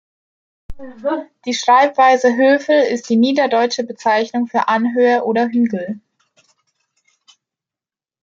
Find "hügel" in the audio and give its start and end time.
5.49-5.99